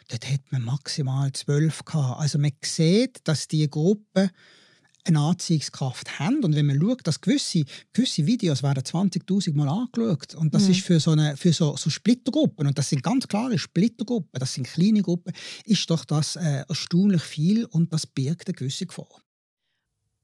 dort 0.08 0.30
hat 0.30 0.40
man 0.50 0.62
maximal 0.62 1.32
12 1.32 1.84
gehabt. 1.84 2.20
Also 2.20 2.38
man 2.38 2.52
sieht, 2.64 3.20
dass 3.24 3.48
die 3.48 3.68
Gruppe 3.70 4.30
eine 5.04 5.20
Anziehungskraft 5.20 6.18
haben. 6.18 6.44
Und 6.44 6.54
wenn 6.54 6.66
man 6.66 6.80
schaut, 6.80 7.06
dass 7.06 7.20
gewisse, 7.20 7.64
gewisse 7.92 8.26
Videos 8.26 8.62
werden 8.62 8.82
20'000 8.82 9.54
Mal 9.54 9.68
angeschaut 9.68 10.34
und 10.34 10.54
das 10.54 10.64
mhm. 10.64 10.70
ist 10.72 10.80
für 10.82 11.00
so, 11.00 11.12
eine, 11.12 11.36
für 11.36 11.52
so, 11.52 11.76
so 11.76 11.90
Splittergruppen, 11.90 12.66
und 12.66 12.78
das 12.78 12.90
sind 12.90 13.02
ganz 13.02 13.26
klare 13.28 13.58
Splittergruppen, 13.58 14.38
das 14.38 14.54
sind 14.54 14.66
kleine 14.66 15.02
Gruppen, 15.02 15.32
ist 15.64 15.88
doch 15.90 16.04
das 16.04 16.36
äh, 16.36 16.64
erstaunlich 16.68 17.22
viel 17.22 17.64
und 17.64 17.92
das 17.92 18.06
birgt 18.06 18.48
eine 18.48 18.54
gewisse 18.54 18.86
Gefahr. 18.86 19.22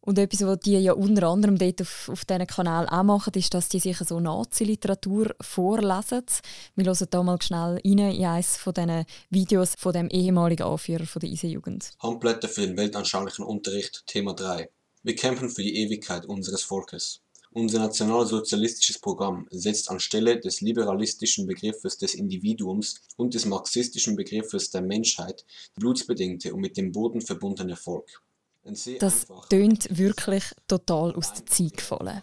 Und 0.07 0.19
etwas, 0.19 0.43
was 0.43 0.61
die 0.61 0.77
ja 0.77 0.93
unter 0.93 1.29
anderem 1.29 1.57
dort 1.57 1.81
auf, 1.81 2.11
auf 2.11 2.27
diesen 2.27 2.47
Kanal 2.47 2.87
auch 2.91 3.03
machen, 3.03 3.33
ist, 3.37 3.55
dass 3.55 3.71
die 3.71 3.81
sich 3.81 3.97
so 3.97 4.21
Nazi-Literatur 4.21 5.35
vorlesen. 5.41 6.25
Wir 6.77 6.85
hören 6.85 7.09
hier 7.11 7.23
mal 7.23 7.41
schnell 7.41 7.59
rein 7.59 7.79
in 7.79 8.01
eines 8.01 8.59
von 8.59 8.75
diesen 8.75 9.07
Videos 9.31 9.73
von 9.79 9.95
dem 9.95 10.09
ehemaligen 10.11 10.65
Anführer 10.65 11.07
von 11.07 11.21
der 11.21 11.31
ISE-Jugend. 11.31 11.93
Handblätter 12.01 12.49
für 12.49 12.67
den 12.67 12.77
weltanschaulichen 12.77 13.47
Unterricht, 13.47 14.05
Thema 14.07 14.35
3. 14.35 14.69
Wir 15.05 15.15
kämpfen 15.15 15.49
für 15.49 15.63
die 15.63 15.77
Ewigkeit 15.77 16.27
unseres 16.27 16.63
Volkes. 16.63 17.23
Unser 17.53 17.79
nationalsozialistisches 17.79 18.99
Programm 18.99 19.47
setzt 19.51 19.91
anstelle 19.91 20.39
des 20.39 20.61
liberalistischen 20.61 21.47
Begriffes 21.47 21.97
des 21.97 22.15
Individuums 22.15 23.01
und 23.17 23.33
des 23.33 23.47
marxistischen 23.47 24.17
Begriffes 24.17 24.71
der 24.71 24.83
Menschheit 24.83 25.47
die 25.77 25.81
blutsbedingte 25.81 26.53
und 26.53 26.61
mit 26.61 26.77
dem 26.77 26.93
Boden 26.93 27.23
verbundene 27.23 27.77
Volk. 27.77 28.23
Das 28.99 29.27
tönt 29.51 29.97
wirklich 29.97 30.45
total 30.67 31.15
aus 31.15 31.35
der 31.35 31.47
Zeit 31.47 31.77
gefallen. 31.77 32.23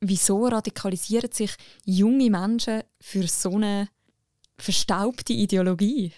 Wieso 0.00 0.46
radikalisieren 0.46 1.32
sich 1.32 1.54
junge 1.84 2.30
Menschen 2.30 2.82
für 3.00 3.26
so 3.26 3.56
eine 3.56 3.88
verstaubte 4.58 5.32
Ideologie? 5.32 6.12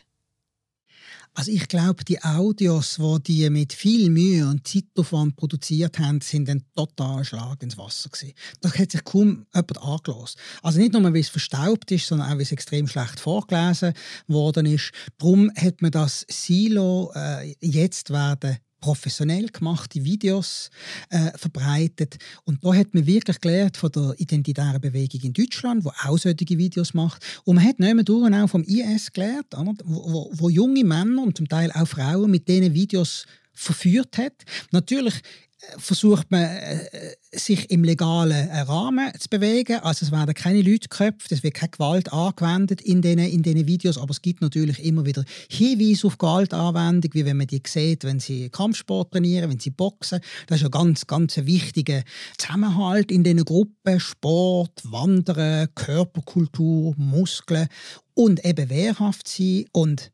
Also 1.35 1.53
ich 1.53 1.69
glaube, 1.69 2.05
die 2.05 2.21
Audios, 2.21 2.97
die 2.97 3.23
die 3.23 3.51
mit 3.51 3.73
viel 3.73 4.11
Mühe 4.11 4.49
und 4.49 4.67
Zeitaufwand 4.67 5.37
produziert 5.37 6.01
haben, 6.01 6.21
sind 6.21 6.51
ein 6.51 6.65
totaler 6.75 7.25
Schlag 7.25 7.63
ins 7.63 7.79
Wasser 7.79 8.09
gewesen. 8.11 8.35
Da 8.61 8.73
hat 8.73 8.91
sich 8.91 9.05
kaum 9.05 9.47
jemand 9.55 9.79
angelassen. 9.79 10.41
Also 10.63 10.81
nicht 10.81 10.95
nur, 10.95 11.05
weil 11.05 11.17
es 11.21 11.29
verstaubt 11.29 11.93
ist, 11.93 12.09
sondern 12.09 12.29
auch, 12.29 12.35
weil 12.35 12.41
es 12.41 12.51
extrem 12.51 12.89
schlecht 12.89 13.21
vorgelesen 13.21 13.93
worden 14.27 14.67
ist. 14.67 14.91
Darum 15.19 15.53
hat 15.55 15.81
man 15.81 15.93
das 15.93 16.27
Silo 16.29 17.13
äh, 17.15 17.55
jetzt 17.61 18.11
werden 18.11 18.59
professionell 18.81 19.47
gemachte 19.49 20.05
Videos 20.05 20.71
äh, 21.11 21.37
verbreitet. 21.37 22.19
Und 22.45 22.65
da 22.65 22.75
hat 22.75 22.95
man 22.95 23.07
wirklich 23.07 23.41
gelernt 23.41 23.77
von 23.77 23.91
der 23.93 24.15
identitären 24.19 24.81
Bewegung 24.81 25.21
in 25.23 25.33
Deutschland, 25.33 25.85
wo 25.85 25.91
auch 26.05 26.19
solche 26.19 26.59
Videos 26.59 26.95
macht. 26.95 27.25
Und 27.45 27.57
man 27.57 27.65
hat 27.65 27.77
durch 28.05 28.35
auch 28.35 28.49
vom 28.49 28.63
IS 28.65 29.13
gelernt, 29.13 29.47
wo, 29.85 30.13
wo, 30.13 30.31
wo 30.33 30.49
junge 30.49 30.85
Männer 30.85 31.23
und 31.23 31.37
zum 31.37 31.49
Teil 31.49 31.71
auch 31.73 31.87
Frauen 31.87 32.31
mit 32.31 32.49
diesen 32.49 32.75
Videos 32.75 33.27
verführt 33.59 34.19
hat. 34.19 34.45
Natürlich 34.71 35.23
versucht 35.79 36.31
man, 36.31 36.45
äh, 36.45 36.89
sich 37.33 37.71
im 37.71 37.83
legalen 37.83 38.49
Rahmen 38.49 39.11
zu 39.19 39.29
bewegen. 39.29 39.81
Also 39.81 40.07
es 40.07 40.13
werden 40.13 40.35
keine 40.35 40.63
Leute 40.63 40.89
geköpft, 40.89 41.33
es 41.33 41.43
wird 41.43 41.55
keine 41.55 41.71
Gewalt 41.71 42.13
angewendet 42.13 42.81
in 42.81 43.03
diesen, 43.03 43.19
in 43.19 43.43
diesen 43.43 43.67
Videos, 43.67 43.99
aber 43.99 44.13
es 44.13 44.23
gibt 44.23 44.41
natürlich 44.41 44.83
immer 44.85 45.05
wieder 45.05 45.25
Hinweise 45.51 46.07
auf 46.07 46.17
Gewaltanwendung, 46.17 47.13
wie 47.13 47.25
wenn 47.25 47.37
man 47.37 47.49
die 47.49 47.61
sieht, 47.67 48.05
wenn 48.05 48.21
sie 48.21 48.51
Kampfsport 48.51 49.13
trainieren, 49.13 49.51
wenn 49.51 49.61
sie 49.61 49.71
boxen. 49.71 50.21
Das 50.47 50.61
ist 50.61 50.65
ein 50.65 50.71
ganz, 50.71 51.07
ganz 51.07 51.37
wichtiger 51.37 52.03
Zusammenhalt 52.39 53.11
in 53.11 53.25
diesen 53.25 53.45
Gruppen. 53.45 54.01
Sport, 54.01 54.83
Wandern, 54.85 55.69
Körperkultur, 55.75 56.95
Muskeln 56.97 57.69
und 58.15 58.45
eben 58.45 58.71
wehrhaft 58.71 59.27
sein 59.27 59.65
und 59.73 60.13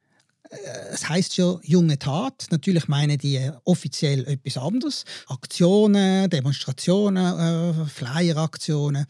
es 0.92 1.08
heißt 1.08 1.36
ja 1.36 1.58
junge 1.62 1.98
Tat. 1.98 2.46
Natürlich 2.50 2.88
meinen 2.88 3.18
die 3.18 3.50
offiziell 3.64 4.26
etwas 4.26 4.56
anderes. 4.56 5.04
Aktionen, 5.26 6.28
Demonstrationen, 6.30 7.38
äh, 7.38 7.86
Flyer-Aktionen. 7.86 9.06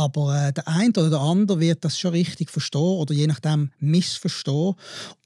Aber 0.00 0.48
äh, 0.48 0.50
der 0.50 0.66
eine 0.66 0.88
oder 0.96 1.10
der 1.10 1.20
andere 1.20 1.60
wird 1.60 1.84
das 1.84 1.98
schon 1.98 2.12
richtig 2.12 2.48
verstehen 2.48 2.80
oder 2.80 3.12
je 3.12 3.26
nachdem 3.26 3.70
missverstehen. 3.80 4.74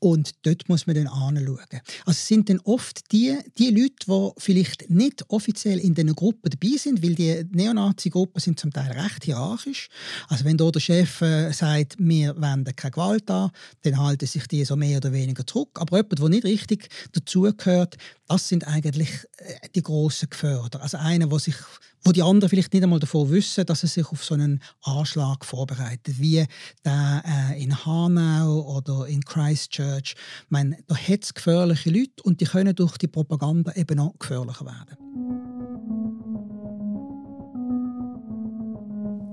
Und 0.00 0.32
dort 0.44 0.68
muss 0.68 0.88
man 0.88 0.96
dann 0.96 1.06
anschauen. 1.06 1.80
Also 2.04 2.10
es 2.10 2.26
sind 2.26 2.50
dann 2.50 2.58
oft 2.64 3.12
die, 3.12 3.38
die 3.56 3.70
Leute, 3.70 3.94
die 4.08 4.30
vielleicht 4.36 4.90
nicht 4.90 5.30
offiziell 5.30 5.78
in 5.78 5.94
diesen 5.94 6.16
Gruppen 6.16 6.50
dabei 6.50 6.76
sind, 6.76 7.04
weil 7.04 7.14
die 7.14 7.44
Neonazi-Gruppen 7.52 8.40
sind 8.40 8.58
zum 8.58 8.72
Teil 8.72 8.90
recht 8.90 9.22
hierarchisch. 9.22 9.90
Also 10.26 10.44
wenn 10.44 10.56
da 10.56 10.68
der 10.72 10.80
Chef 10.80 11.20
äh, 11.20 11.52
sagt, 11.52 11.94
wir 11.98 12.34
wenden 12.40 12.74
keine 12.74 12.90
Gewalt 12.90 13.30
an, 13.30 13.52
dann 13.82 14.00
halten 14.00 14.26
sich 14.26 14.48
die 14.48 14.64
so 14.64 14.74
mehr 14.74 14.96
oder 14.96 15.12
weniger 15.12 15.46
zurück. 15.46 15.70
Aber 15.74 15.98
jemand, 15.98 16.18
der 16.18 16.28
nicht 16.30 16.44
richtig 16.44 16.88
dazugehört, 17.12 17.96
das 18.26 18.48
sind 18.48 18.66
eigentlich 18.66 19.10
äh, 19.36 19.68
die 19.72 19.82
grossen 19.84 20.30
Geförder. 20.30 20.82
Also 20.82 20.96
einer, 20.96 21.28
der 21.28 21.38
sich 21.38 21.56
wo 22.04 22.12
die 22.12 22.22
anderen 22.22 22.50
vielleicht 22.50 22.72
nicht 22.72 22.82
einmal 22.82 23.00
davon 23.00 23.30
wissen, 23.30 23.64
dass 23.64 23.80
sie 23.80 23.86
sich 23.86 24.06
auf 24.06 24.24
so 24.24 24.34
einen 24.34 24.60
Anschlag 24.82 25.44
vorbereitet, 25.44 26.20
wie 26.20 26.46
der 26.84 27.22
äh, 27.24 27.62
in 27.62 27.84
Hanau 27.84 28.76
oder 28.76 29.06
in 29.06 29.24
Christchurch. 29.24 30.14
Ich 30.14 30.50
meine, 30.50 30.76
da 30.86 30.94
hat 30.94 31.22
es 31.24 31.32
gefährliche 31.32 31.90
Leute 31.90 32.22
und 32.22 32.40
die 32.40 32.44
können 32.44 32.74
durch 32.74 32.98
die 32.98 33.08
Propaganda 33.08 33.72
eben 33.74 33.96
noch 33.96 34.14
gefährlicher 34.18 34.66
werden. 34.66 34.98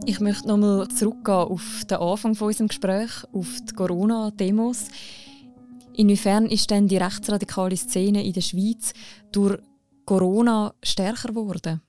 Ich 0.05 0.19
möchte 0.19 0.47
nochmal 0.47 0.87
zurückgehen 0.87 1.35
auf 1.35 1.83
den 1.89 1.97
Anfang 1.97 2.35
von 2.35 2.47
unserem 2.47 2.69
Gespräch, 2.69 3.11
auf 3.33 3.47
die 3.69 3.73
Corona-Demos. 3.73 4.85
Inwiefern 5.93 6.45
ist 6.47 6.71
denn 6.71 6.87
die 6.87 6.97
rechtsradikale 6.97 7.77
Szene 7.77 8.25
in 8.25 8.33
der 8.33 8.41
Schweiz 8.41 8.93
durch 9.31 9.59
Corona 10.05 10.73
stärker 10.83 11.29
geworden? 11.29 11.81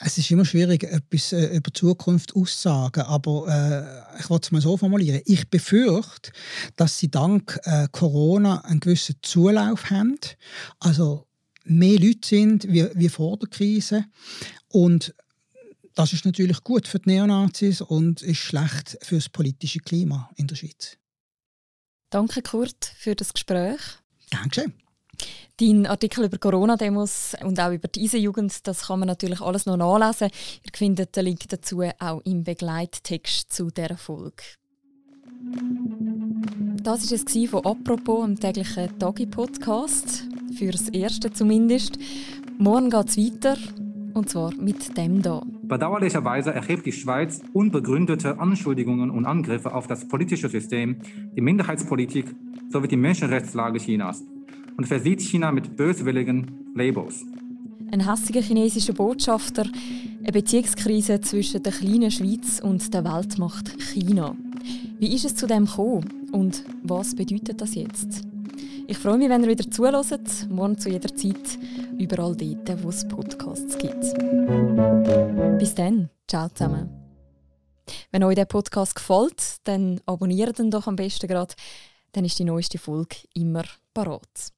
Es 0.00 0.16
ist 0.16 0.30
immer 0.30 0.44
schwierig, 0.44 0.84
etwas 0.84 1.32
äh, 1.32 1.56
über 1.56 1.70
die 1.70 1.78
Zukunft 1.78 2.34
auszusagen, 2.36 3.02
aber 3.02 4.04
äh, 4.16 4.20
ich 4.20 4.30
wollte 4.30 4.46
es 4.46 4.52
mal 4.52 4.60
so 4.60 4.76
formulieren. 4.76 5.20
Ich 5.24 5.48
befürchte, 5.48 6.30
dass 6.76 6.98
sie 6.98 7.10
dank 7.10 7.58
äh, 7.64 7.88
Corona 7.90 8.60
einen 8.64 8.80
gewissen 8.80 9.16
Zulauf 9.22 9.90
haben, 9.90 10.18
also 10.78 11.26
mehr 11.64 11.98
Leute 11.98 12.26
sind 12.26 12.68
wie, 12.68 12.88
wie 12.94 13.08
vor 13.08 13.38
der 13.38 13.48
Krise 13.48 14.04
und 14.68 15.14
das 15.94 16.12
ist 16.12 16.24
natürlich 16.24 16.62
gut 16.62 16.86
für 16.86 17.00
die 17.00 17.10
Neonazis 17.10 17.80
und 17.80 18.22
ist 18.22 18.38
schlecht 18.38 18.96
für 19.02 19.16
das 19.16 19.28
politische 19.28 19.80
Klima 19.80 20.30
in 20.36 20.46
der 20.46 20.54
Schweiz. 20.54 20.96
Danke, 22.10 22.40
Kurt, 22.40 22.92
für 22.96 23.16
das 23.16 23.32
Gespräch. 23.32 23.80
Dankeschön. 24.30 24.72
Dein 25.60 25.86
Artikel 25.86 26.24
über 26.24 26.38
Corona-Demos 26.38 27.36
und 27.44 27.58
auch 27.58 27.72
über 27.72 27.88
diese 27.88 28.16
Jugend, 28.16 28.66
das 28.68 28.86
kann 28.86 29.00
man 29.00 29.08
natürlich 29.08 29.40
alles 29.40 29.66
noch 29.66 29.76
nachlesen. 29.76 30.30
Ihr 30.64 30.70
findet 30.72 31.16
den 31.16 31.24
Link 31.24 31.48
dazu 31.48 31.82
auch 31.98 32.20
im 32.24 32.44
Begleittext 32.44 33.52
zu 33.52 33.68
dieser 33.70 33.96
Folge. 33.96 34.44
Das 36.82 37.10
war 37.10 37.18
es 37.18 37.50
von 37.50 37.64
«Apropos», 37.64 38.24
dem 38.24 38.38
täglichen 38.38 38.98
Tagi-Podcast. 38.98 40.28
Fürs 40.56 40.88
Erste 40.90 41.32
zumindest. 41.32 41.98
Morgen 42.58 42.90
geht 42.90 43.08
es 43.08 43.16
weiter, 43.16 43.56
und 44.14 44.28
zwar 44.30 44.54
mit 44.54 44.96
dem 44.96 45.22
da. 45.22 45.42
Bedauerlicherweise 45.62 46.52
erhebt 46.52 46.86
die 46.86 46.92
Schweiz 46.92 47.42
unbegründete 47.52 48.38
Anschuldigungen 48.38 49.10
und 49.10 49.26
Angriffe 49.26 49.74
auf 49.74 49.86
das 49.86 50.06
politische 50.06 50.48
System, 50.48 51.00
die 51.36 51.40
Minderheitspolitik 51.40 52.34
sowie 52.70 52.88
die 52.88 52.96
Menschenrechtslage 52.96 53.78
Chinas 53.78 54.22
und 54.78 54.86
versieht 54.86 55.20
China 55.20 55.50
mit 55.50 55.76
böswilligen 55.76 56.72
Labels. 56.74 57.26
Ein 57.90 58.06
hassiger 58.06 58.40
chinesischer 58.40 58.92
Botschafter, 58.92 59.64
eine 60.20 60.32
Beziehungskrise 60.32 61.20
zwischen 61.20 61.62
der 61.62 61.72
kleinen 61.72 62.10
Schweiz 62.10 62.60
und 62.60 62.94
der 62.94 63.04
Weltmacht 63.04 63.68
China. 63.92 64.36
Wie 65.00 65.14
ist 65.14 65.24
es 65.24 65.34
zu 65.34 65.46
dem 65.46 65.66
gekommen 65.66 66.28
und 66.32 66.64
was 66.84 67.14
bedeutet 67.14 67.60
das 67.60 67.74
jetzt? 67.74 68.22
Ich 68.86 68.96
freue 68.96 69.18
mich, 69.18 69.28
wenn 69.28 69.42
ihr 69.42 69.48
wieder 69.48 69.68
zuhört, 69.68 70.48
morgen 70.48 70.78
zu 70.78 70.88
jeder 70.88 71.14
Zeit, 71.14 71.58
überall 71.98 72.36
dort, 72.36 72.82
wo 72.84 72.88
es 72.88 73.06
Podcasts 73.06 73.76
gibt. 73.78 74.14
Bis 75.58 75.74
dann, 75.74 76.08
ciao 76.28 76.48
zusammen. 76.50 76.88
Wenn 78.12 78.22
euch 78.22 78.36
der 78.36 78.44
Podcast 78.44 78.94
gefällt, 78.94 79.56
dann 79.64 80.00
abonniert 80.06 80.58
ihn 80.60 80.70
doch 80.70 80.86
am 80.86 80.96
besten 80.96 81.26
gerade, 81.26 81.54
dann 82.12 82.24
ist 82.24 82.38
die 82.38 82.44
neueste 82.44 82.78
Folge 82.78 83.16
immer 83.34 83.64
parat. 83.92 84.52